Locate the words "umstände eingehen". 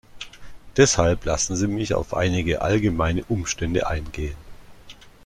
3.25-4.33